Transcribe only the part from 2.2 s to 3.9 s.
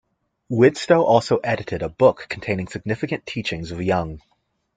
containing significant teachings of